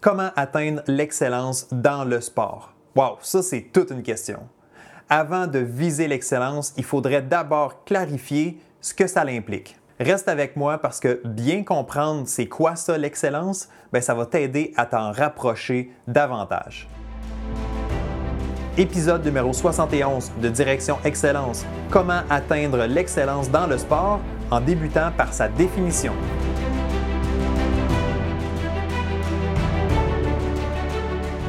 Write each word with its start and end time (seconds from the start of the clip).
Comment 0.00 0.30
atteindre 0.34 0.82
l'excellence 0.86 1.68
dans 1.72 2.04
le 2.04 2.22
sport? 2.22 2.72
Wow, 2.96 3.18
ça 3.20 3.42
c'est 3.42 3.68
toute 3.70 3.90
une 3.90 4.02
question. 4.02 4.38
Avant 5.10 5.46
de 5.46 5.58
viser 5.58 6.08
l'excellence, 6.08 6.72
il 6.78 6.84
faudrait 6.84 7.20
d'abord 7.20 7.84
clarifier 7.84 8.58
ce 8.80 8.94
que 8.94 9.06
ça 9.06 9.22
implique. 9.22 9.76
Reste 9.98 10.28
avec 10.28 10.56
moi 10.56 10.78
parce 10.78 11.00
que 11.00 11.20
bien 11.26 11.64
comprendre 11.64 12.26
c'est 12.26 12.46
quoi 12.46 12.76
ça 12.76 12.96
l'excellence, 12.96 13.68
ben, 13.92 14.00
ça 14.00 14.14
va 14.14 14.24
t'aider 14.24 14.72
à 14.78 14.86
t'en 14.86 15.12
rapprocher 15.12 15.90
davantage. 16.08 16.88
Épisode 18.78 19.22
numéro 19.22 19.52
71 19.52 20.32
de 20.40 20.48
Direction 20.48 20.96
Excellence. 21.04 21.66
Comment 21.90 22.22
atteindre 22.30 22.86
l'excellence 22.86 23.50
dans 23.50 23.66
le 23.66 23.76
sport 23.76 24.20
en 24.50 24.62
débutant 24.62 25.12
par 25.14 25.34
sa 25.34 25.48
définition. 25.48 26.14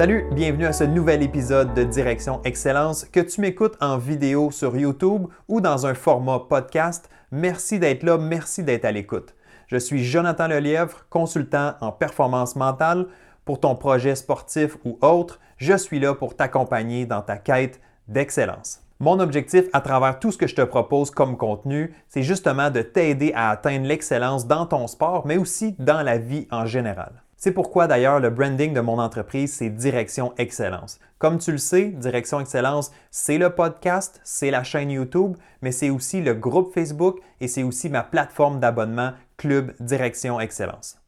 Salut, 0.00 0.24
bienvenue 0.32 0.64
à 0.64 0.72
ce 0.72 0.84
nouvel 0.84 1.22
épisode 1.22 1.74
de 1.74 1.84
Direction 1.84 2.40
Excellence. 2.44 3.04
Que 3.04 3.20
tu 3.20 3.42
m'écoutes 3.42 3.76
en 3.82 3.98
vidéo 3.98 4.50
sur 4.50 4.74
YouTube 4.74 5.26
ou 5.46 5.60
dans 5.60 5.84
un 5.84 5.92
format 5.92 6.38
podcast, 6.48 7.10
merci 7.30 7.78
d'être 7.78 8.02
là, 8.02 8.16
merci 8.16 8.62
d'être 8.62 8.86
à 8.86 8.92
l'écoute. 8.92 9.34
Je 9.66 9.76
suis 9.76 10.02
Jonathan 10.02 10.48
Lelièvre, 10.48 11.04
consultant 11.10 11.74
en 11.82 11.92
performance 11.92 12.56
mentale. 12.56 13.08
Pour 13.44 13.60
ton 13.60 13.76
projet 13.76 14.14
sportif 14.14 14.78
ou 14.86 14.96
autre, 15.02 15.38
je 15.58 15.76
suis 15.76 16.00
là 16.00 16.14
pour 16.14 16.34
t'accompagner 16.34 17.04
dans 17.04 17.20
ta 17.20 17.36
quête 17.36 17.78
d'excellence. 18.08 18.80
Mon 19.00 19.20
objectif 19.20 19.66
à 19.74 19.82
travers 19.82 20.18
tout 20.18 20.32
ce 20.32 20.38
que 20.38 20.46
je 20.46 20.54
te 20.54 20.62
propose 20.62 21.10
comme 21.10 21.36
contenu, 21.36 21.92
c'est 22.08 22.22
justement 22.22 22.70
de 22.70 22.80
t'aider 22.80 23.32
à 23.34 23.50
atteindre 23.50 23.86
l'excellence 23.86 24.46
dans 24.46 24.64
ton 24.64 24.86
sport, 24.86 25.26
mais 25.26 25.36
aussi 25.36 25.76
dans 25.78 26.00
la 26.00 26.16
vie 26.16 26.48
en 26.50 26.64
général. 26.64 27.12
C'est 27.42 27.52
pourquoi 27.52 27.86
d'ailleurs 27.86 28.20
le 28.20 28.28
branding 28.28 28.74
de 28.74 28.82
mon 28.82 28.98
entreprise, 28.98 29.54
c'est 29.54 29.70
Direction 29.70 30.34
Excellence. 30.36 31.00
Comme 31.18 31.38
tu 31.38 31.52
le 31.52 31.56
sais, 31.56 31.86
Direction 31.86 32.38
Excellence, 32.38 32.92
c'est 33.10 33.38
le 33.38 33.48
podcast, 33.48 34.20
c'est 34.24 34.50
la 34.50 34.62
chaîne 34.62 34.90
YouTube, 34.90 35.38
mais 35.62 35.72
c'est 35.72 35.88
aussi 35.88 36.20
le 36.20 36.34
groupe 36.34 36.74
Facebook 36.74 37.18
et 37.40 37.48
c'est 37.48 37.62
aussi 37.62 37.88
ma 37.88 38.02
plateforme 38.02 38.60
d'abonnement 38.60 39.12
Club 39.38 39.72
Direction 39.80 40.38
Excellence. 40.38 40.98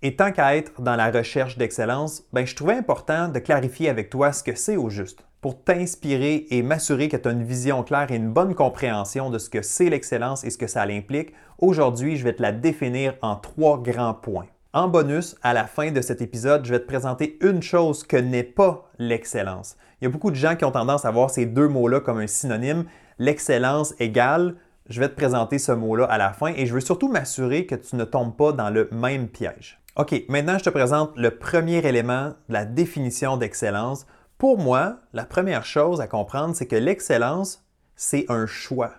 Et 0.00 0.14
tant 0.14 0.30
qu'à 0.30 0.54
être 0.54 0.80
dans 0.80 0.94
la 0.94 1.10
recherche 1.10 1.58
d'excellence, 1.58 2.22
ben, 2.32 2.46
je 2.46 2.54
trouvais 2.54 2.74
important 2.74 3.26
de 3.26 3.40
clarifier 3.40 3.88
avec 3.88 4.10
toi 4.10 4.32
ce 4.32 4.44
que 4.44 4.54
c'est 4.54 4.76
au 4.76 4.90
juste. 4.90 5.24
Pour 5.40 5.60
t'inspirer 5.64 6.46
et 6.50 6.62
m'assurer 6.62 7.08
que 7.08 7.16
tu 7.16 7.28
as 7.28 7.32
une 7.32 7.42
vision 7.42 7.82
claire 7.82 8.12
et 8.12 8.16
une 8.16 8.32
bonne 8.32 8.54
compréhension 8.54 9.28
de 9.28 9.38
ce 9.38 9.50
que 9.50 9.60
c'est 9.60 9.90
l'excellence 9.90 10.44
et 10.44 10.50
ce 10.50 10.58
que 10.58 10.68
ça 10.68 10.86
l'implique, 10.86 11.32
aujourd'hui, 11.58 12.16
je 12.16 12.22
vais 12.22 12.34
te 12.34 12.42
la 12.42 12.52
définir 12.52 13.16
en 13.22 13.34
trois 13.34 13.82
grands 13.82 14.14
points. 14.14 14.46
En 14.72 14.86
bonus, 14.86 15.34
à 15.42 15.52
la 15.52 15.64
fin 15.66 15.90
de 15.90 16.00
cet 16.00 16.22
épisode, 16.22 16.64
je 16.64 16.70
vais 16.70 16.78
te 16.78 16.86
présenter 16.86 17.38
une 17.40 17.60
chose 17.60 18.04
que 18.04 18.16
n'est 18.16 18.44
pas 18.44 18.88
l'excellence. 19.00 19.76
Il 20.00 20.04
y 20.04 20.06
a 20.06 20.10
beaucoup 20.10 20.30
de 20.30 20.36
gens 20.36 20.54
qui 20.54 20.64
ont 20.64 20.70
tendance 20.70 21.04
à 21.04 21.10
voir 21.10 21.30
ces 21.30 21.44
deux 21.44 21.66
mots-là 21.66 21.98
comme 21.98 22.18
un 22.18 22.28
synonyme. 22.28 22.84
L'excellence 23.18 23.94
égale, 23.98 24.54
je 24.88 25.00
vais 25.00 25.08
te 25.08 25.16
présenter 25.16 25.58
ce 25.58 25.72
mot-là 25.72 26.04
à 26.04 26.18
la 26.18 26.32
fin 26.32 26.52
et 26.54 26.66
je 26.66 26.74
veux 26.74 26.80
surtout 26.80 27.08
m'assurer 27.08 27.66
que 27.66 27.74
tu 27.74 27.96
ne 27.96 28.04
tombes 28.04 28.36
pas 28.36 28.52
dans 28.52 28.70
le 28.70 28.88
même 28.92 29.26
piège. 29.26 29.80
OK, 29.96 30.14
maintenant 30.28 30.56
je 30.56 30.62
te 30.62 30.70
présente 30.70 31.10
le 31.16 31.32
premier 31.32 31.84
élément 31.84 32.28
de 32.48 32.52
la 32.52 32.64
définition 32.64 33.36
d'excellence. 33.36 34.06
Pour 34.38 34.56
moi, 34.56 35.00
la 35.12 35.24
première 35.24 35.64
chose 35.64 36.00
à 36.00 36.06
comprendre, 36.06 36.54
c'est 36.54 36.68
que 36.68 36.76
l'excellence, 36.76 37.66
c'est 37.96 38.26
un 38.28 38.46
choix. 38.46 38.92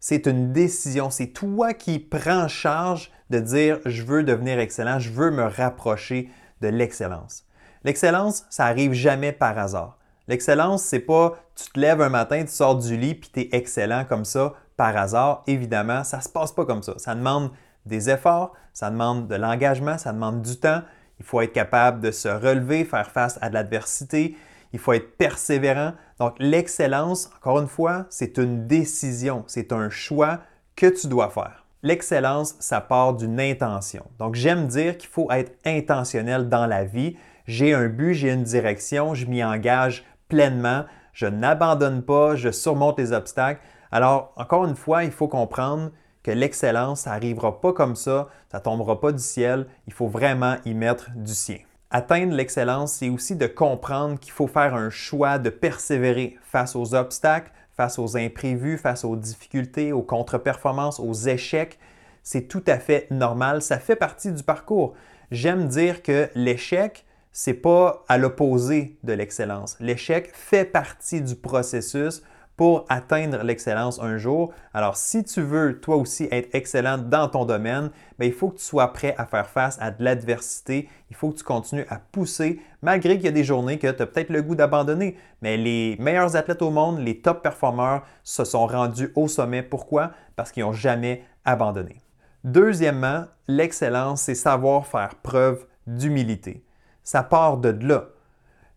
C'est 0.00 0.26
une 0.26 0.52
décision. 0.52 1.10
C'est 1.10 1.28
toi 1.28 1.74
qui 1.74 1.98
prends 1.98 2.48
charge 2.48 3.12
de 3.28 3.38
dire 3.38 3.78
je 3.84 4.02
veux 4.02 4.24
devenir 4.24 4.58
excellent, 4.58 4.98
je 4.98 5.10
veux 5.10 5.30
me 5.30 5.44
rapprocher 5.44 6.30
de 6.62 6.68
l'excellence. 6.68 7.44
L'excellence, 7.84 8.46
ça 8.50 8.64
arrive 8.64 8.92
jamais 8.92 9.32
par 9.32 9.58
hasard. 9.58 9.98
L'excellence, 10.26 10.82
c'est 10.82 11.00
pas 11.00 11.34
tu 11.54 11.70
te 11.70 11.78
lèves 11.78 12.00
un 12.00 12.08
matin, 12.08 12.42
tu 12.42 12.50
sors 12.50 12.76
du 12.76 12.96
lit 12.96 13.14
puis 13.14 13.30
tu 13.32 13.40
es 13.40 13.48
excellent 13.52 14.04
comme 14.06 14.24
ça 14.24 14.54
par 14.76 14.96
hasard. 14.96 15.42
Évidemment, 15.46 16.02
ça 16.02 16.20
se 16.22 16.28
passe 16.28 16.52
pas 16.52 16.64
comme 16.64 16.82
ça. 16.82 16.94
Ça 16.96 17.14
demande 17.14 17.50
des 17.84 18.08
efforts, 18.08 18.52
ça 18.72 18.90
demande 18.90 19.28
de 19.28 19.34
l'engagement, 19.34 19.98
ça 19.98 20.12
demande 20.12 20.40
du 20.40 20.56
temps. 20.56 20.82
Il 21.18 21.26
faut 21.26 21.42
être 21.42 21.52
capable 21.52 22.00
de 22.00 22.10
se 22.10 22.28
relever, 22.28 22.84
faire 22.86 23.10
face 23.10 23.38
à 23.42 23.50
de 23.50 23.54
l'adversité. 23.54 24.36
Il 24.72 24.78
faut 24.78 24.92
être 24.92 25.16
persévérant. 25.16 25.92
Donc, 26.18 26.34
l'excellence, 26.38 27.30
encore 27.36 27.58
une 27.60 27.68
fois, 27.68 28.06
c'est 28.10 28.38
une 28.38 28.66
décision, 28.66 29.44
c'est 29.46 29.72
un 29.72 29.90
choix 29.90 30.40
que 30.76 30.86
tu 30.86 31.08
dois 31.08 31.30
faire. 31.30 31.64
L'excellence, 31.82 32.56
ça 32.60 32.80
part 32.80 33.14
d'une 33.14 33.40
intention. 33.40 34.04
Donc, 34.18 34.34
j'aime 34.34 34.66
dire 34.66 34.98
qu'il 34.98 35.08
faut 35.08 35.30
être 35.30 35.58
intentionnel 35.64 36.48
dans 36.48 36.66
la 36.66 36.84
vie. 36.84 37.16
J'ai 37.46 37.72
un 37.72 37.88
but, 37.88 38.14
j'ai 38.14 38.30
une 38.30 38.44
direction, 38.44 39.14
je 39.14 39.26
m'y 39.26 39.42
engage 39.42 40.04
pleinement, 40.28 40.84
je 41.12 41.26
n'abandonne 41.26 42.02
pas, 42.02 42.36
je 42.36 42.50
surmonte 42.50 42.98
les 42.98 43.12
obstacles. 43.12 43.60
Alors, 43.90 44.32
encore 44.36 44.66
une 44.66 44.76
fois, 44.76 45.04
il 45.04 45.10
faut 45.10 45.26
comprendre 45.26 45.90
que 46.22 46.30
l'excellence, 46.30 47.00
ça 47.00 47.10
n'arrivera 47.10 47.60
pas 47.60 47.72
comme 47.72 47.96
ça, 47.96 48.28
ça 48.52 48.60
tombera 48.60 49.00
pas 49.00 49.10
du 49.10 49.22
ciel, 49.22 49.66
il 49.86 49.92
faut 49.92 50.06
vraiment 50.06 50.56
y 50.64 50.74
mettre 50.74 51.10
du 51.16 51.32
sien. 51.32 51.58
Atteindre 51.92 52.34
l'excellence, 52.34 52.92
c'est 52.92 53.08
aussi 53.08 53.34
de 53.34 53.48
comprendre 53.48 54.18
qu'il 54.20 54.32
faut 54.32 54.46
faire 54.46 54.74
un 54.76 54.90
choix 54.90 55.38
de 55.40 55.50
persévérer 55.50 56.38
face 56.42 56.76
aux 56.76 56.94
obstacles, 56.94 57.50
face 57.76 57.98
aux 57.98 58.16
imprévus, 58.16 58.78
face 58.78 59.04
aux 59.04 59.16
difficultés, 59.16 59.92
aux 59.92 60.02
contre-performances, 60.02 61.00
aux 61.00 61.14
échecs. 61.14 61.80
C'est 62.22 62.46
tout 62.46 62.62
à 62.68 62.78
fait 62.78 63.08
normal. 63.10 63.60
Ça 63.60 63.78
fait 63.80 63.96
partie 63.96 64.30
du 64.30 64.44
parcours. 64.44 64.94
J'aime 65.32 65.66
dire 65.66 66.02
que 66.02 66.28
l'échec, 66.36 67.06
c'est 67.32 67.54
pas 67.54 68.04
à 68.08 68.18
l'opposé 68.18 68.96
de 69.02 69.12
l'excellence. 69.12 69.76
L'échec 69.80 70.30
fait 70.32 70.64
partie 70.64 71.22
du 71.22 71.34
processus 71.34 72.22
pour 72.60 72.84
atteindre 72.90 73.42
l'excellence 73.42 73.98
un 74.02 74.18
jour. 74.18 74.52
Alors, 74.74 74.94
si 74.94 75.24
tu 75.24 75.40
veux 75.40 75.80
toi 75.80 75.96
aussi 75.96 76.28
être 76.30 76.54
excellent 76.54 76.98
dans 76.98 77.26
ton 77.26 77.46
domaine, 77.46 77.88
bien, 78.18 78.28
il 78.28 78.34
faut 78.34 78.50
que 78.50 78.58
tu 78.58 78.64
sois 78.66 78.92
prêt 78.92 79.14
à 79.16 79.24
faire 79.24 79.48
face 79.48 79.78
à 79.80 79.90
de 79.90 80.04
l'adversité. 80.04 80.86
Il 81.08 81.16
faut 81.16 81.30
que 81.30 81.38
tu 81.38 81.42
continues 81.42 81.86
à 81.88 81.96
pousser, 81.96 82.60
malgré 82.82 83.16
qu'il 83.16 83.24
y 83.24 83.28
a 83.28 83.32
des 83.32 83.44
journées 83.44 83.78
que 83.78 83.90
tu 83.90 84.02
as 84.02 84.06
peut-être 84.06 84.28
le 84.28 84.42
goût 84.42 84.56
d'abandonner. 84.56 85.16
Mais 85.40 85.56
les 85.56 85.96
meilleurs 86.00 86.36
athlètes 86.36 86.60
au 86.60 86.68
monde, 86.68 86.98
les 86.98 87.22
top 87.22 87.42
performeurs, 87.42 88.02
se 88.24 88.44
sont 88.44 88.66
rendus 88.66 89.10
au 89.16 89.26
sommet. 89.26 89.62
Pourquoi? 89.62 90.10
Parce 90.36 90.52
qu'ils 90.52 90.64
n'ont 90.64 90.74
jamais 90.74 91.24
abandonné. 91.46 92.02
Deuxièmement, 92.44 93.24
l'excellence, 93.48 94.20
c'est 94.20 94.34
savoir 94.34 94.86
faire 94.86 95.14
preuve 95.22 95.64
d'humilité. 95.86 96.62
Ça 97.04 97.22
part 97.22 97.56
de 97.56 97.70
là. 97.70 98.08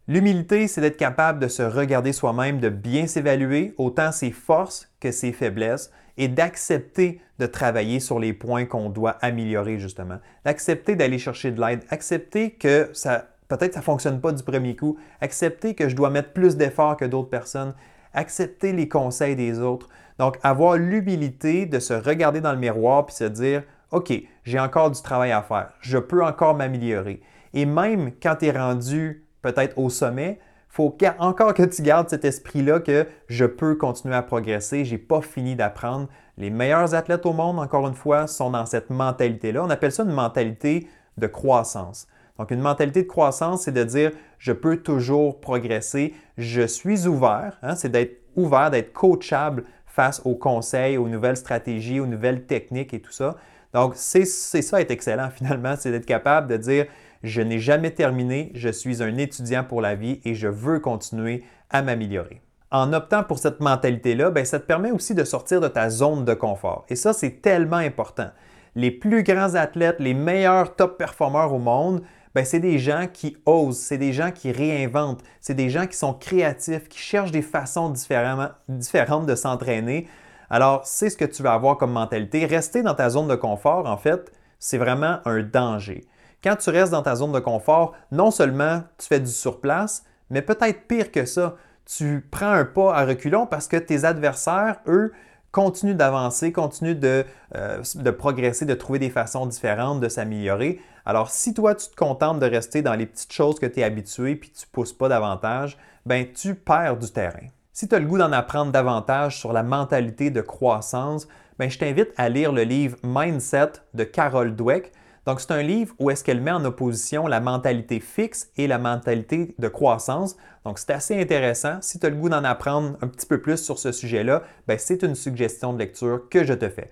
L'humilité, 0.08 0.68
c'est 0.68 0.82
d'être 0.82 0.98
capable 0.98 1.40
de 1.40 1.48
se 1.48 1.64
regarder 1.64 2.12
soi-même, 2.12 2.60
de 2.60 2.68
bien 2.68 3.08
s'évaluer, 3.08 3.74
autant 3.78 4.12
ses 4.12 4.32
forces 4.32 4.90
que 5.00 5.12
ses 5.12 5.32
faiblesses, 5.32 5.92
et 6.18 6.28
d'accepter 6.28 7.22
de 7.40 7.46
travailler 7.46 8.00
sur 8.00 8.20
les 8.20 8.34
points 8.34 8.66
qu'on 8.66 8.90
doit 8.90 9.18
améliorer 9.22 9.80
justement. 9.80 10.20
D'accepter 10.46 10.96
d'aller 10.96 11.18
chercher 11.18 11.52
de 11.52 11.62
l'aide, 11.62 11.84
accepter 11.90 12.52
que 12.52 12.90
ça 12.94 13.30
peut-être 13.48 13.74
ça 13.74 13.80
ne 13.80 13.86
fonctionne 13.86 14.22
pas 14.22 14.32
du 14.32 14.44
premier 14.44 14.76
coup, 14.76 14.98
accepter 15.22 15.76
que 15.76 15.90
je 15.90 15.96
dois 15.96 16.10
mettre 16.10 16.34
plus 16.34 16.58
d'efforts 16.58 16.98
que 16.98 17.06
d'autres 17.06 17.30
personnes, 17.30 17.74
accepter 18.14 18.74
les 18.74 18.88
conseils 18.88 19.36
des 19.36 19.60
autres. 19.60 19.90
Donc 20.20 20.38
avoir 20.44 20.76
l'humilité 20.76 21.66
de 21.66 21.80
se 21.80 21.94
regarder 21.94 22.42
dans 22.42 22.52
le 22.52 22.60
miroir 22.60 23.06
puis 23.06 23.16
se 23.16 23.24
dire 23.24 23.64
OK, 23.92 24.12
j'ai 24.44 24.60
encore 24.60 24.92
du 24.92 25.02
travail 25.02 25.32
à 25.32 25.42
faire, 25.42 25.74
je 25.82 25.98
peux 25.98 26.24
encore 26.24 26.56
m'améliorer. 26.56 27.22
Et 27.54 27.66
même 27.66 28.12
quand 28.22 28.38
tu 28.38 28.48
es 28.48 28.52
rendu 28.52 29.24
peut-être 29.44 29.78
au 29.78 29.92
sommet, 29.92 30.40
il 30.42 30.76
faut 30.76 30.98
encore 31.20 31.54
que 31.54 31.62
tu 31.62 31.84
gardes 31.84 32.10
cet 32.10 32.26
esprit-là 32.26 32.80
que 32.80 33.06
je 33.28 33.46
peux 33.46 33.76
continuer 33.76 34.16
à 34.16 34.24
progresser, 34.24 34.86
je 34.86 34.94
n'ai 34.94 34.98
pas 34.98 35.22
fini 35.22 35.56
d'apprendre. 35.56 36.08
Les 36.40 36.50
meilleurs 36.50 36.96
athlètes 36.96 37.28
au 37.28 37.34
monde, 37.34 37.60
encore 37.60 37.88
une 37.88 37.94
fois, 37.94 38.26
sont 38.26 38.50
dans 38.50 38.66
cette 38.66 38.90
mentalité-là. 38.90 39.64
On 39.64 39.70
appelle 39.70 39.92
ça 39.92 40.02
une 40.02 40.12
mentalité 40.12 40.88
de 41.20 41.28
croissance. 41.28 42.08
Donc, 42.40 42.50
une 42.50 42.62
mentalité 42.62 43.04
de 43.04 43.08
croissance, 43.08 43.64
c'est 43.64 43.72
de 43.72 43.84
dire 43.84 44.12
je 44.40 44.52
peux 44.52 44.78
toujours 44.78 45.40
progresser, 45.40 46.16
je 46.40 46.64
suis 46.66 47.08
ouvert, 47.08 47.60
hein, 47.62 47.76
c'est 47.76 47.90
d'être 47.90 48.20
ouvert, 48.36 48.72
d'être 48.72 48.94
coachable 48.94 49.66
face 49.86 50.22
aux 50.26 50.34
conseils, 50.34 50.98
aux 50.98 51.08
nouvelles 51.08 51.38
stratégies, 51.38 52.00
aux 52.00 52.08
nouvelles 52.08 52.46
techniques 52.46 52.96
et 52.96 53.00
tout 53.00 53.12
ça. 53.12 53.36
Donc, 53.74 53.94
c'est 53.96 54.26
ça 54.26 54.82
être 54.82 54.92
excellent 54.92 55.30
finalement, 55.36 55.76
c'est 55.78 55.92
d'être 55.92 56.06
capable 56.08 56.48
de 56.48 56.58
dire, 56.58 56.88
je 57.24 57.42
n'ai 57.42 57.60
jamais 57.60 57.92
terminé, 57.92 58.52
je 58.54 58.70
suis 58.70 59.02
un 59.02 59.18
étudiant 59.18 59.64
pour 59.64 59.82
la 59.82 59.96
vie 59.96 60.20
et 60.26 60.36
je 60.36 60.48
veux 60.48 60.80
continuer 60.80 61.44
à 61.70 61.82
m'améliorer. 61.82 62.42
En 62.70 62.92
optant 62.92 63.24
pour 63.24 63.40
cette 63.40 63.60
mentalité-là, 63.60 64.32
ben, 64.32 64.44
ça 64.44 64.60
te 64.60 64.66
permet 64.66 64.92
aussi 64.92 65.16
de 65.16 65.24
sortir 65.24 65.62
de 65.62 65.68
ta 65.68 65.90
zone 65.90 66.26
de 66.26 66.34
confort. 66.34 66.86
Et 66.90 66.96
ça, 66.96 67.14
c'est 67.14 67.42
tellement 67.42 67.78
important. 67.78 68.30
Les 68.76 68.92
plus 68.92 69.24
grands 69.24 69.54
athlètes, 69.54 70.00
les 70.00 70.16
meilleurs 70.16 70.76
top 70.76 70.98
performeurs 70.98 71.54
au 71.54 71.60
monde, 71.60 72.02
ben, 72.34 72.44
c'est 72.44 72.60
des 72.60 72.80
gens 72.80 73.06
qui 73.14 73.38
osent, 73.46 73.78
c'est 73.78 74.00
des 74.00 74.12
gens 74.12 74.32
qui 74.32 74.52
réinventent, 74.52 75.22
c'est 75.40 75.54
des 75.54 75.70
gens 75.70 75.86
qui 75.86 75.96
sont 75.96 76.16
créatifs, 76.16 76.90
qui 76.90 76.98
cherchent 76.98 77.32
des 77.32 77.44
façons 77.44 77.92
différentes 77.92 79.26
de 79.28 79.36
s'entraîner. 79.36 80.08
Alors, 80.50 80.82
c'est 80.84 81.12
ce 81.12 81.18
que 81.18 81.26
tu 81.26 81.44
vas 81.44 81.54
avoir 81.54 81.78
comme 81.78 81.92
mentalité. 81.92 82.46
Rester 82.48 82.82
dans 82.82 82.96
ta 82.96 83.10
zone 83.10 83.28
de 83.28 83.36
confort, 83.36 83.86
en 83.86 83.98
fait, 83.98 84.32
c'est 84.58 84.80
vraiment 84.80 85.20
un 85.26 85.44
danger. 85.44 86.06
Quand 86.44 86.56
tu 86.58 86.70
restes 86.70 86.92
dans 86.92 87.02
ta 87.02 87.16
zone 87.16 87.32
de 87.32 87.40
confort, 87.40 87.94
non 88.12 88.32
seulement 88.32 88.84
tu 88.98 89.08
fais 89.08 89.20
du 89.20 89.32
surplace, 89.32 90.04
mais 90.30 90.42
peut-être 90.42 90.88
pire 90.88 91.12
que 91.12 91.26
ça, 91.26 91.56
tu 91.86 92.28
prends 92.32 92.52
un 92.52 92.66
pas 92.66 92.96
à 92.96 93.06
reculons 93.06 93.46
parce 93.46 93.68
que 93.68 93.78
tes 93.78 94.04
adversaires, 94.04 94.80
eux, 94.88 95.14
continuent 95.52 95.96
d'avancer, 95.96 96.52
continuent 96.52 97.00
de, 97.00 97.26
euh, 97.56 97.82
progresser, 98.18 98.66
de 98.66 98.74
trouver 98.74 99.00
des 99.00 99.12
façons 99.12 99.46
différentes 99.46 100.00
de 100.00 100.10
s'améliorer. 100.10 100.82
Alors, 101.06 101.30
si 101.30 101.54
toi, 101.54 101.76
tu 101.76 101.88
te 101.88 101.96
contentes 101.96 102.40
de 102.40 102.46
rester 102.46 102.82
dans 102.82 102.96
les 102.96 103.06
petites 103.06 103.32
choses 103.32 103.60
que 103.60 103.66
tu 103.66 103.80
es 103.80 103.84
habitué 103.84 104.36
puis 104.36 104.50
tu 104.50 104.66
ne 104.66 104.72
pousses 104.72 104.94
pas 104.94 105.10
davantage, 105.10 105.78
ben 106.06 106.26
tu 106.34 106.56
perds 106.56 106.98
du 106.98 107.10
terrain. 107.12 107.48
Si 107.72 107.88
tu 107.88 107.96
as 107.96 108.00
le 108.00 108.06
goût 108.06 108.18
d'en 108.18 108.32
apprendre 108.32 108.72
davantage 108.72 109.40
sur 109.40 109.54
la 109.54 109.64
mentalité 109.64 110.30
de 110.30 110.42
croissance, 110.42 111.28
ben, 111.60 111.70
je 111.70 111.78
t'invite 111.78 112.10
à 112.18 112.30
lire 112.30 112.52
le 112.52 112.64
livre 112.64 112.98
Mindset 113.04 113.74
de 113.94 114.04
Carol 114.04 114.56
Dweck. 114.56 114.92
Donc, 115.26 115.40
c'est 115.40 115.52
un 115.52 115.62
livre 115.62 115.96
où 116.00 116.10
est-ce 116.10 116.24
qu'elle 116.24 116.42
met 116.42 116.52
en 116.52 116.66
opposition 116.66 117.28
la 117.28 117.40
mentalité 117.40 118.00
fixe 118.00 118.50
et 118.58 118.68
la 118.68 118.78
mentalité 118.78 119.56
de 119.58 119.68
croissance. 119.70 120.36
Donc, 120.66 120.80
c'est 120.80 120.92
assez 120.92 121.20
intéressant. 121.20 121.78
Si 121.82 121.98
tu 122.00 122.06
as 122.06 122.10
le 122.10 122.18
goût 122.18 122.30
d'en 122.30 122.44
apprendre 122.44 122.98
un 123.02 123.08
petit 123.08 123.26
peu 123.26 123.42
plus 123.42 123.58
sur 123.58 123.80
ce 123.80 123.92
sujet-là, 123.92 124.44
ben, 124.68 124.78
c'est 124.78 125.02
une 125.04 125.16
suggestion 125.16 125.72
de 125.72 125.80
lecture 125.80 126.28
que 126.30 126.44
je 126.44 126.54
te 126.54 126.68
fais. 126.68 126.92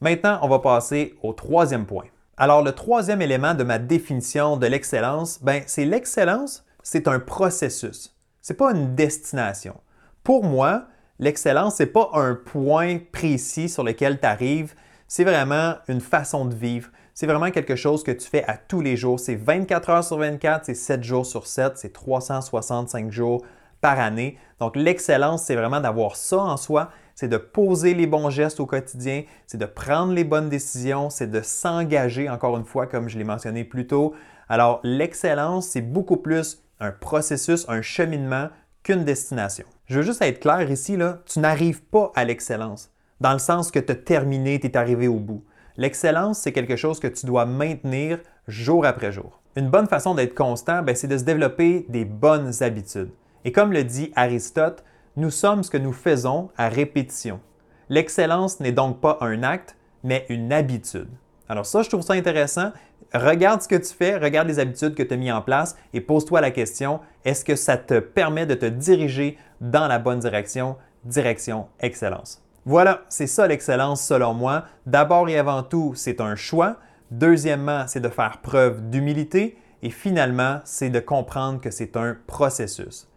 Maintenant, 0.00 0.38
on 0.42 0.48
va 0.48 0.60
passer 0.60 1.16
au 1.22 1.32
troisième 1.32 1.86
point. 1.86 2.06
Alors, 2.36 2.62
le 2.62 2.72
troisième 2.72 3.20
élément 3.20 3.54
de 3.54 3.64
ma 3.64 3.78
définition 3.78 4.56
de 4.56 4.66
l'excellence, 4.66 5.42
ben, 5.42 5.62
c'est 5.66 5.84
l'excellence, 5.84 6.64
c'est 6.82 7.08
un 7.08 7.18
processus. 7.20 8.16
Ce 8.40 8.52
n'est 8.52 8.56
pas 8.56 8.72
une 8.72 8.94
destination. 8.94 9.80
Pour 10.22 10.44
moi, 10.44 10.86
l'excellence, 11.18 11.76
ce 11.76 11.82
n'est 11.82 11.88
pas 11.88 12.10
un 12.14 12.34
point 12.34 12.98
précis 13.12 13.68
sur 13.68 13.84
lequel 13.84 14.20
tu 14.20 14.26
arrives, 14.26 14.74
c'est 15.08 15.24
vraiment 15.24 15.74
une 15.88 16.00
façon 16.00 16.44
de 16.44 16.54
vivre. 16.54 16.90
C'est 17.14 17.26
vraiment 17.26 17.50
quelque 17.50 17.76
chose 17.76 18.02
que 18.02 18.10
tu 18.10 18.26
fais 18.26 18.44
à 18.44 18.56
tous 18.56 18.80
les 18.80 18.96
jours. 18.96 19.20
C'est 19.20 19.34
24 19.34 19.90
heures 19.90 20.04
sur 20.04 20.18
24, 20.18 20.64
c'est 20.64 20.74
7 20.74 21.04
jours 21.04 21.26
sur 21.26 21.46
7, 21.46 21.72
c'est 21.76 21.92
365 21.92 23.10
jours 23.10 23.44
par 23.82 24.00
année. 24.00 24.38
Donc 24.60 24.76
l'excellence, 24.76 25.42
c'est 25.42 25.56
vraiment 25.56 25.80
d'avoir 25.80 26.16
ça 26.16 26.38
en 26.38 26.56
soi, 26.56 26.90
c'est 27.14 27.28
de 27.28 27.36
poser 27.36 27.92
les 27.92 28.06
bons 28.06 28.30
gestes 28.30 28.60
au 28.60 28.66
quotidien, 28.66 29.24
c'est 29.46 29.58
de 29.58 29.66
prendre 29.66 30.14
les 30.14 30.24
bonnes 30.24 30.48
décisions, 30.48 31.10
c'est 31.10 31.30
de 31.30 31.42
s'engager, 31.42 32.30
encore 32.30 32.56
une 32.56 32.64
fois, 32.64 32.86
comme 32.86 33.08
je 33.08 33.18
l'ai 33.18 33.24
mentionné 33.24 33.64
plus 33.64 33.86
tôt. 33.86 34.14
Alors 34.48 34.80
l'excellence, 34.82 35.66
c'est 35.66 35.82
beaucoup 35.82 36.16
plus 36.16 36.62
un 36.80 36.92
processus, 36.92 37.68
un 37.68 37.82
cheminement 37.82 38.48
qu'une 38.82 39.04
destination. 39.04 39.66
Je 39.86 39.98
veux 39.98 40.02
juste 40.02 40.22
être 40.22 40.40
clair 40.40 40.70
ici, 40.70 40.96
là, 40.96 41.18
tu 41.26 41.40
n'arrives 41.40 41.82
pas 41.82 42.10
à 42.14 42.24
l'excellence, 42.24 42.90
dans 43.20 43.32
le 43.32 43.38
sens 43.38 43.70
que 43.70 43.78
tu 43.78 43.92
as 43.92 43.96
terminé, 43.96 44.58
tu 44.58 44.66
es 44.66 44.76
arrivé 44.76 45.08
au 45.08 45.18
bout. 45.18 45.44
L'excellence, 45.76 46.38
c'est 46.38 46.52
quelque 46.52 46.76
chose 46.76 47.00
que 47.00 47.06
tu 47.06 47.26
dois 47.26 47.46
maintenir 47.46 48.18
jour 48.46 48.84
après 48.84 49.12
jour. 49.12 49.40
Une 49.56 49.70
bonne 49.70 49.86
façon 49.86 50.14
d'être 50.14 50.34
constant, 50.34 50.82
ben, 50.82 50.94
c'est 50.94 51.08
de 51.08 51.18
se 51.18 51.24
développer 51.24 51.86
des 51.88 52.04
bonnes 52.04 52.62
habitudes. 52.62 53.10
Et 53.44 53.52
comme 53.52 53.72
le 53.72 53.84
dit 53.84 54.12
Aristote, 54.16 54.84
nous 55.16 55.30
sommes 55.30 55.62
ce 55.62 55.70
que 55.70 55.78
nous 55.78 55.92
faisons 55.92 56.50
à 56.56 56.68
répétition. 56.68 57.40
L'excellence 57.88 58.60
n'est 58.60 58.72
donc 58.72 59.00
pas 59.00 59.18
un 59.20 59.42
acte, 59.42 59.76
mais 60.04 60.26
une 60.28 60.52
habitude. 60.52 61.08
Alors 61.48 61.66
ça, 61.66 61.82
je 61.82 61.88
trouve 61.88 62.02
ça 62.02 62.14
intéressant. 62.14 62.72
Regarde 63.12 63.60
ce 63.60 63.68
que 63.68 63.76
tu 63.76 63.92
fais, 63.92 64.16
regarde 64.16 64.48
les 64.48 64.58
habitudes 64.58 64.94
que 64.94 65.02
tu 65.02 65.12
as 65.12 65.18
mis 65.18 65.30
en 65.30 65.42
place 65.42 65.76
et 65.92 66.00
pose-toi 66.00 66.40
la 66.40 66.50
question, 66.50 67.00
est-ce 67.24 67.44
que 67.44 67.56
ça 67.56 67.76
te 67.76 67.98
permet 67.98 68.46
de 68.46 68.54
te 68.54 68.66
diriger 68.66 69.36
dans 69.60 69.86
la 69.86 69.98
bonne 69.98 70.20
direction, 70.20 70.76
direction 71.04 71.66
excellence? 71.80 72.41
Voilà, 72.64 73.02
c'est 73.08 73.26
ça 73.26 73.48
l'excellence 73.48 74.04
selon 74.04 74.34
moi. 74.34 74.64
D'abord 74.86 75.28
et 75.28 75.36
avant 75.36 75.64
tout, 75.64 75.94
c'est 75.96 76.20
un 76.20 76.36
choix. 76.36 76.76
Deuxièmement, 77.10 77.84
c'est 77.88 78.00
de 78.00 78.08
faire 78.08 78.38
preuve 78.40 78.88
d'humilité. 78.88 79.58
Et 79.82 79.90
finalement, 79.90 80.60
c'est 80.64 80.90
de 80.90 81.00
comprendre 81.00 81.60
que 81.60 81.72
c'est 81.72 81.96
un 81.96 82.16
processus. 82.28 83.08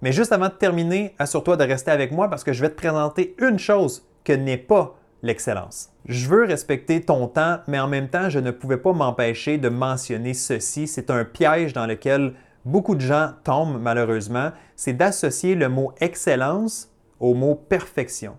Mais 0.00 0.10
juste 0.10 0.32
avant 0.32 0.48
de 0.48 0.54
terminer, 0.54 1.14
assure-toi 1.18 1.56
de 1.56 1.64
rester 1.64 1.90
avec 1.90 2.12
moi 2.12 2.28
parce 2.28 2.44
que 2.44 2.54
je 2.54 2.62
vais 2.62 2.70
te 2.70 2.76
présenter 2.76 3.34
une 3.38 3.58
chose 3.58 4.06
que 4.24 4.32
n'est 4.32 4.56
pas 4.56 4.96
l'excellence. 5.22 5.90
Je 6.06 6.26
veux 6.26 6.44
respecter 6.44 7.02
ton 7.02 7.28
temps, 7.28 7.58
mais 7.66 7.78
en 7.78 7.88
même 7.88 8.08
temps, 8.08 8.30
je 8.30 8.38
ne 8.38 8.50
pouvais 8.50 8.76
pas 8.78 8.92
m'empêcher 8.92 9.58
de 9.58 9.68
mentionner 9.68 10.34
ceci. 10.34 10.86
C'est 10.86 11.10
un 11.10 11.24
piège 11.24 11.74
dans 11.74 11.86
lequel 11.86 12.34
beaucoup 12.64 12.94
de 12.94 13.00
gens 13.02 13.32
tombent 13.44 13.80
malheureusement. 13.80 14.52
C'est 14.76 14.94
d'associer 14.94 15.54
le 15.54 15.68
mot 15.68 15.92
excellence 16.00 16.90
au 17.20 17.34
mot 17.34 17.54
perfection. 17.54 18.36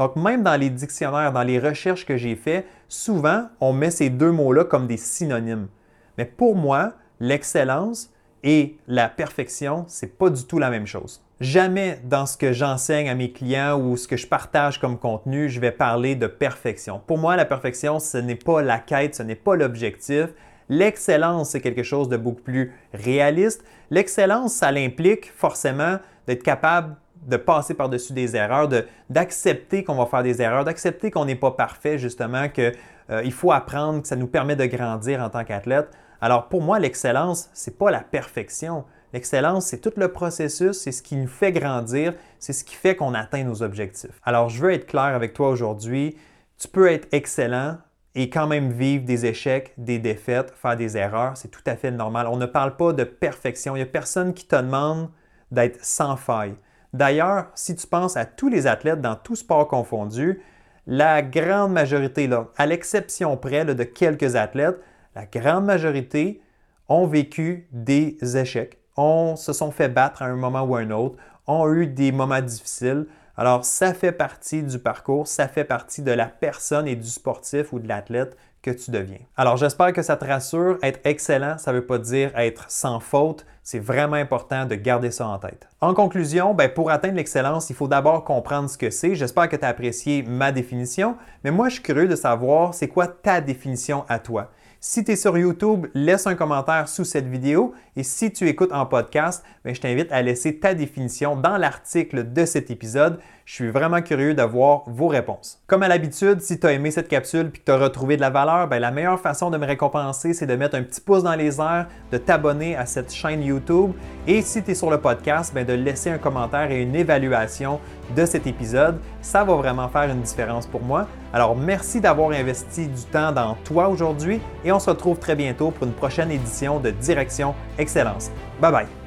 Donc, 0.00 0.16
même 0.16 0.42
dans 0.42 0.58
les 0.58 0.70
dictionnaires, 0.70 1.30
dans 1.30 1.42
les 1.42 1.58
recherches 1.58 2.06
que 2.06 2.16
j'ai 2.16 2.34
faites, 2.34 2.64
souvent, 2.88 3.48
on 3.60 3.74
met 3.74 3.90
ces 3.90 4.08
deux 4.08 4.32
mots-là 4.32 4.64
comme 4.64 4.86
des 4.86 4.96
synonymes. 4.96 5.68
Mais 6.16 6.24
pour 6.24 6.56
moi, 6.56 6.94
l'excellence 7.20 8.10
et 8.42 8.78
la 8.88 9.10
perfection, 9.10 9.84
c'est 9.88 10.16
pas 10.16 10.30
du 10.30 10.46
tout 10.46 10.58
la 10.58 10.70
même 10.70 10.86
chose. 10.86 11.22
Jamais 11.38 12.00
dans 12.02 12.24
ce 12.24 12.38
que 12.38 12.54
j'enseigne 12.54 13.10
à 13.10 13.14
mes 13.14 13.30
clients 13.30 13.78
ou 13.78 13.98
ce 13.98 14.08
que 14.08 14.16
je 14.16 14.26
partage 14.26 14.80
comme 14.80 14.96
contenu, 14.96 15.50
je 15.50 15.60
vais 15.60 15.70
parler 15.70 16.14
de 16.14 16.28
perfection. 16.28 17.02
Pour 17.06 17.18
moi, 17.18 17.36
la 17.36 17.44
perfection, 17.44 17.98
ce 17.98 18.16
n'est 18.16 18.36
pas 18.36 18.62
la 18.62 18.78
quête, 18.78 19.16
ce 19.16 19.22
n'est 19.22 19.34
pas 19.34 19.54
l'objectif. 19.54 20.28
L'excellence, 20.70 21.50
c'est 21.50 21.60
quelque 21.60 21.82
chose 21.82 22.08
de 22.08 22.16
beaucoup 22.16 22.40
plus 22.40 22.72
réaliste. 22.94 23.62
L'excellence, 23.90 24.54
ça 24.54 24.72
l'implique 24.72 25.30
forcément 25.30 25.98
d'être 26.26 26.42
capable 26.42 26.96
de 27.26 27.36
passer 27.36 27.74
par-dessus 27.74 28.12
des 28.12 28.36
erreurs, 28.36 28.68
d'accepter 29.08 29.84
qu'on 29.84 29.94
va 29.94 30.06
faire 30.06 30.22
des 30.22 30.40
erreurs, 30.40 30.64
d'accepter 30.64 31.10
qu'on 31.10 31.24
n'est 31.24 31.36
pas 31.36 31.50
parfait, 31.52 31.98
justement, 31.98 32.48
qu'il 32.48 32.72
euh, 33.10 33.30
faut 33.30 33.52
apprendre, 33.52 34.02
que 34.02 34.08
ça 34.08 34.16
nous 34.16 34.26
permet 34.26 34.56
de 34.56 34.66
grandir 34.66 35.20
en 35.20 35.28
tant 35.28 35.44
qu'athlète. 35.44 35.88
Alors 36.20 36.48
pour 36.48 36.62
moi, 36.62 36.78
l'excellence, 36.78 37.50
ce 37.54 37.70
n'est 37.70 37.76
pas 37.76 37.90
la 37.90 38.00
perfection. 38.00 38.84
L'excellence, 39.12 39.66
c'est 39.66 39.80
tout 39.80 39.92
le 39.96 40.12
processus, 40.12 40.78
c'est 40.78 40.92
ce 40.92 41.02
qui 41.02 41.16
nous 41.16 41.26
fait 41.26 41.52
grandir, 41.52 42.14
c'est 42.38 42.52
ce 42.52 42.62
qui 42.62 42.74
fait 42.74 42.94
qu'on 42.94 43.14
atteint 43.14 43.42
nos 43.42 43.62
objectifs. 43.62 44.20
Alors, 44.24 44.48
je 44.48 44.62
veux 44.62 44.72
être 44.72 44.86
clair 44.86 45.02
avec 45.02 45.32
toi 45.32 45.48
aujourd'hui. 45.48 46.16
Tu 46.58 46.68
peux 46.68 46.90
être 46.90 47.08
excellent 47.10 47.78
et 48.14 48.28
quand 48.28 48.46
même 48.46 48.70
vivre 48.70 49.04
des 49.04 49.26
échecs, 49.26 49.72
des 49.78 49.98
défaites, 49.98 50.52
faire 50.60 50.76
des 50.76 50.96
erreurs, 50.96 51.36
c'est 51.36 51.48
tout 51.48 51.62
à 51.66 51.76
fait 51.76 51.90
normal. 51.90 52.26
On 52.28 52.36
ne 52.36 52.46
parle 52.46 52.76
pas 52.76 52.92
de 52.92 53.04
perfection. 53.04 53.74
Il 53.76 53.78
n'y 53.78 53.84
a 53.84 53.86
personne 53.86 54.34
qui 54.34 54.46
te 54.46 54.56
demande 54.56 55.10
d'être 55.50 55.84
sans 55.84 56.16
faille. 56.16 56.54
D'ailleurs, 56.92 57.46
si 57.54 57.76
tu 57.76 57.86
penses 57.86 58.16
à 58.16 58.24
tous 58.24 58.48
les 58.48 58.66
athlètes 58.66 59.00
dans 59.00 59.14
tout 59.14 59.36
sport 59.36 59.68
confondu, 59.68 60.42
la 60.86 61.22
grande 61.22 61.72
majorité, 61.72 62.28
à 62.56 62.66
l'exception 62.66 63.36
près 63.36 63.64
de 63.64 63.84
quelques 63.84 64.34
athlètes, 64.34 64.80
la 65.14 65.26
grande 65.26 65.64
majorité 65.64 66.40
ont 66.88 67.06
vécu 67.06 67.68
des 67.70 68.18
échecs, 68.36 68.78
on 68.96 69.36
se 69.36 69.52
sont 69.52 69.70
fait 69.70 69.88
battre 69.88 70.22
à 70.22 70.26
un 70.26 70.36
moment 70.36 70.62
ou 70.62 70.74
à 70.74 70.80
un 70.80 70.90
autre, 70.90 71.18
ont 71.46 71.72
eu 71.72 71.86
des 71.86 72.12
moments 72.12 72.40
difficiles. 72.40 73.06
Alors, 73.36 73.64
ça 73.64 73.94
fait 73.94 74.12
partie 74.12 74.62
du 74.62 74.78
parcours, 74.78 75.26
ça 75.26 75.48
fait 75.48 75.64
partie 75.64 76.02
de 76.02 76.10
la 76.10 76.26
personne 76.26 76.88
et 76.88 76.96
du 76.96 77.08
sportif 77.08 77.72
ou 77.72 77.78
de 77.78 77.88
l'athlète 77.88 78.36
que 78.62 78.70
tu 78.70 78.90
deviens. 78.90 79.18
Alors, 79.36 79.56
j'espère 79.56 79.92
que 79.92 80.02
ça 80.02 80.16
te 80.16 80.24
rassure. 80.24 80.78
Être 80.82 81.00
excellent, 81.04 81.58
ça 81.58 81.72
ne 81.72 81.78
veut 81.78 81.86
pas 81.86 81.98
dire 81.98 82.32
être 82.36 82.66
sans 82.68 83.00
faute. 83.00 83.46
C'est 83.62 83.78
vraiment 83.78 84.16
important 84.16 84.66
de 84.66 84.74
garder 84.74 85.10
ça 85.10 85.28
en 85.28 85.38
tête. 85.38 85.68
En 85.80 85.94
conclusion, 85.94 86.54
ben, 86.54 86.68
pour 86.68 86.90
atteindre 86.90 87.16
l'excellence, 87.16 87.70
il 87.70 87.76
faut 87.76 87.88
d'abord 87.88 88.24
comprendre 88.24 88.68
ce 88.68 88.76
que 88.76 88.90
c'est. 88.90 89.14
J'espère 89.14 89.48
que 89.48 89.56
tu 89.56 89.64
as 89.64 89.68
apprécié 89.68 90.22
ma 90.22 90.52
définition, 90.52 91.16
mais 91.44 91.50
moi, 91.50 91.68
je 91.68 91.74
suis 91.74 91.82
curieux 91.82 92.08
de 92.08 92.16
savoir 92.16 92.74
c'est 92.74 92.88
quoi 92.88 93.06
ta 93.06 93.40
définition 93.40 94.04
à 94.08 94.18
toi? 94.18 94.50
Si 94.82 95.04
tu 95.04 95.12
es 95.12 95.16
sur 95.16 95.36
YouTube, 95.36 95.88
laisse 95.92 96.26
un 96.26 96.34
commentaire 96.34 96.88
sous 96.88 97.04
cette 97.04 97.26
vidéo 97.26 97.74
et 97.96 98.02
si 98.02 98.32
tu 98.32 98.48
écoutes 98.48 98.72
en 98.72 98.86
podcast, 98.86 99.44
ben, 99.62 99.74
je 99.74 99.80
t'invite 99.82 100.10
à 100.10 100.22
laisser 100.22 100.58
ta 100.58 100.72
définition 100.72 101.36
dans 101.36 101.58
l'article 101.58 102.32
de 102.32 102.46
cet 102.46 102.70
épisode. 102.70 103.20
Je 103.44 103.52
suis 103.52 103.68
vraiment 103.68 104.00
curieux 104.00 104.32
de 104.32 104.42
voir 104.42 104.84
vos 104.86 105.08
réponses. 105.08 105.60
Comme 105.66 105.82
à 105.82 105.88
l'habitude, 105.88 106.40
si 106.40 106.58
tu 106.58 106.66
as 106.66 106.72
aimé 106.72 106.90
cette 106.90 107.08
capsule 107.08 107.48
et 107.48 107.58
que 107.58 107.62
tu 107.62 107.70
as 107.70 107.76
retrouvé 107.76 108.16
de 108.16 108.22
la 108.22 108.30
valeur, 108.30 108.68
ben, 108.68 108.78
la 108.78 108.90
meilleure 108.90 109.20
façon 109.20 109.50
de 109.50 109.58
me 109.58 109.66
récompenser, 109.66 110.32
c'est 110.32 110.46
de 110.46 110.56
mettre 110.56 110.76
un 110.76 110.82
petit 110.82 111.02
pouce 111.02 111.24
dans 111.24 111.34
les 111.34 111.60
airs, 111.60 111.86
de 112.10 112.16
t'abonner 112.16 112.74
à 112.74 112.86
cette 112.86 113.12
chaîne 113.12 113.42
YouTube 113.42 113.92
et 114.26 114.40
si 114.40 114.62
tu 114.62 114.70
es 114.70 114.74
sur 114.74 114.90
le 114.90 114.98
podcast, 114.98 115.52
ben, 115.52 115.66
de 115.66 115.74
laisser 115.74 116.08
un 116.08 116.16
commentaire 116.16 116.70
et 116.70 116.80
une 116.80 116.94
évaluation 116.94 117.80
de 118.14 118.24
cet 118.24 118.46
épisode. 118.46 118.98
ça 119.22 119.44
va 119.44 119.54
vraiment 119.54 119.88
faire 119.88 120.10
une 120.10 120.22
différence 120.22 120.66
pour 120.66 120.82
moi. 120.82 121.06
Alors 121.32 121.56
merci 121.56 122.00
d'avoir 122.00 122.30
investi 122.30 122.88
du 122.88 123.02
temps 123.02 123.32
dans 123.32 123.54
toi 123.64 123.88
aujourd'hui 123.88 124.40
et 124.64 124.72
on 124.72 124.78
se 124.78 124.90
retrouve 124.90 125.18
très 125.18 125.36
bientôt 125.36 125.70
pour 125.70 125.86
une 125.86 125.92
prochaine 125.92 126.30
édition 126.30 126.80
de 126.80 126.90
Direction 126.90 127.54
Excellence. 127.78 128.30
Bye 128.60 128.72
bye! 128.72 128.99